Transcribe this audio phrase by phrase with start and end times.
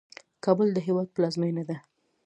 [0.45, 1.77] کابل د هیواد پلازمینه ده